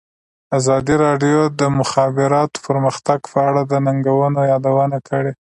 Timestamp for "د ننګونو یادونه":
3.71-4.97